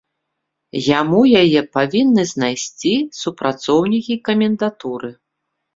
Яму 1.01 1.19
яе 1.41 1.61
павінны 1.77 2.25
знайсці 2.33 2.95
супрацоўнікі 3.21 4.21
камендатуры. 4.29 5.09